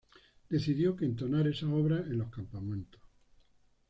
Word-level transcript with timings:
decidió 0.49 0.95
que 0.95 1.05
entonar 1.05 1.47
esas 1.47 1.69
obras 1.69 2.07
en 2.07 2.17
los 2.17 2.31
campamentos 2.31 2.99